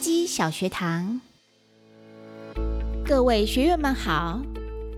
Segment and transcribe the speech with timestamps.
[0.00, 1.20] 机小学堂，
[3.04, 4.40] 各位学员们好。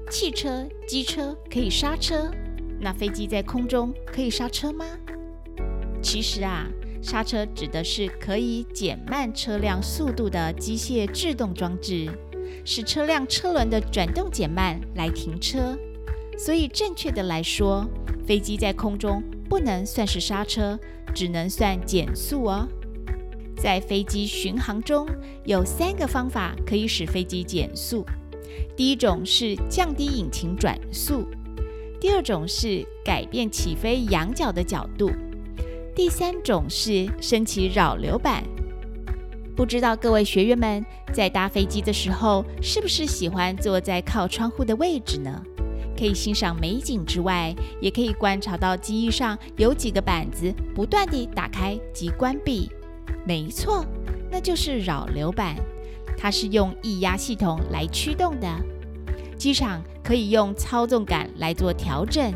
[0.09, 2.30] 汽车、机车可以刹车，
[2.79, 4.85] 那飞机在空中可以刹车吗？
[6.00, 6.67] 其实啊，
[7.03, 12.08] 刹车指的是可以减慢车辆速度的机械制动装置，
[12.64, 15.76] 使车辆车轮的转动减慢来停车。
[16.39, 17.85] 所以正确的来说，
[18.26, 20.79] 飞机在空中不能算是刹车，
[21.14, 22.68] 只能算减速哦。
[23.58, 25.07] 在飞机巡航中，
[25.44, 28.07] 有三个方法可以使飞机减速。
[28.76, 31.26] 第一种是降低引擎转速，
[32.00, 35.11] 第二种是改变起飞仰角的角度，
[35.94, 38.44] 第三种是升起扰流板。
[39.56, 45.42] 不知道各位学员们在搭飞机的时候，是不是喜欢坐在靠窗户的位置呢？
[45.98, 52.70] 可以欣赏美景之外，也可以观察到机翼上有几个板子不断地打开及关闭。
[53.25, 53.84] 没错，
[54.31, 55.56] 那就是扰流板。
[56.17, 58.48] 它是用液压系统来驱动的。
[59.37, 62.33] 机场可以用操纵杆来做调整，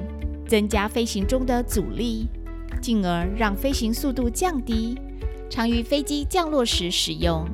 [0.47, 2.29] 增加飞行中的阻力，
[2.81, 4.97] 进而让飞行速度降低。
[5.51, 7.45] 常于飞机降落时使用。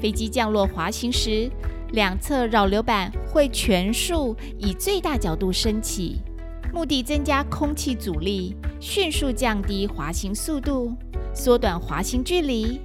[0.00, 1.50] 飞机降落滑行时，
[1.92, 6.20] 两侧扰流板会全速以最大角度升起，
[6.72, 10.92] 目的增加空气阻力，迅速降低滑行速度，
[11.34, 12.80] 缩短滑行距离。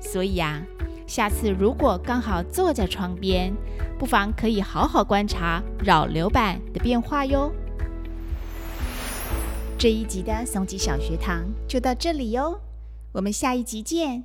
[0.00, 0.62] 所以啊。
[1.06, 3.52] 下次如果刚好坐在窗边，
[3.98, 7.50] 不妨可以好好观察扰流板的变化哟。
[9.76, 12.60] 这一集的松吉小学堂就到这里哟，
[13.10, 14.22] 我们下一集见。